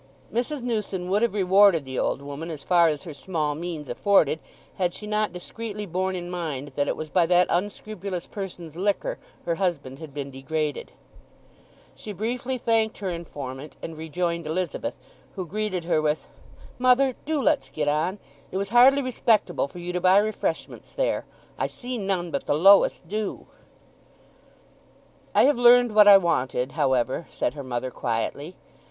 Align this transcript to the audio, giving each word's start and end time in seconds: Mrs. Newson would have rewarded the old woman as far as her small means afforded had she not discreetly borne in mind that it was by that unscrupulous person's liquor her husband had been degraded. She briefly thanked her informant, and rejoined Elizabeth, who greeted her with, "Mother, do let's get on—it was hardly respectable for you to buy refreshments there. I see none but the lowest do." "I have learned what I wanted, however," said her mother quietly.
Mrs. 0.33 0.63
Newson 0.63 1.11
would 1.11 1.21
have 1.21 1.35
rewarded 1.35 1.85
the 1.85 1.99
old 1.99 2.23
woman 2.23 2.49
as 2.49 2.63
far 2.63 2.87
as 2.87 3.03
her 3.03 3.13
small 3.13 3.53
means 3.53 3.87
afforded 3.87 4.39
had 4.79 4.95
she 4.95 5.05
not 5.05 5.31
discreetly 5.31 5.85
borne 5.85 6.15
in 6.15 6.31
mind 6.31 6.69
that 6.69 6.87
it 6.87 6.95
was 6.95 7.11
by 7.11 7.27
that 7.27 7.45
unscrupulous 7.51 8.25
person's 8.25 8.75
liquor 8.75 9.19
her 9.45 9.53
husband 9.61 9.99
had 9.99 10.11
been 10.11 10.31
degraded. 10.31 10.91
She 11.93 12.13
briefly 12.13 12.57
thanked 12.57 12.97
her 12.97 13.09
informant, 13.11 13.77
and 13.79 13.95
rejoined 13.95 14.47
Elizabeth, 14.47 14.95
who 15.35 15.45
greeted 15.45 15.83
her 15.83 16.01
with, 16.01 16.27
"Mother, 16.79 17.15
do 17.25 17.39
let's 17.39 17.69
get 17.69 17.87
on—it 17.87 18.57
was 18.57 18.69
hardly 18.69 19.03
respectable 19.03 19.67
for 19.67 19.77
you 19.77 19.93
to 19.93 20.01
buy 20.01 20.17
refreshments 20.17 20.91
there. 20.93 21.25
I 21.59 21.67
see 21.67 21.99
none 21.99 22.31
but 22.31 22.47
the 22.47 22.55
lowest 22.55 23.07
do." 23.07 23.45
"I 25.35 25.43
have 25.43 25.57
learned 25.59 25.93
what 25.93 26.07
I 26.07 26.17
wanted, 26.17 26.71
however," 26.71 27.27
said 27.29 27.53
her 27.53 27.63
mother 27.63 27.91
quietly. 27.91 28.55